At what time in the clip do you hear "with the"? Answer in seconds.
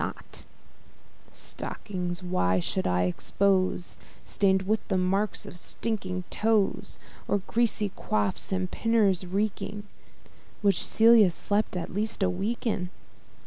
4.63-4.97